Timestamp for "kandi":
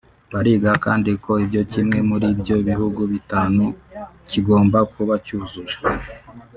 0.85-1.07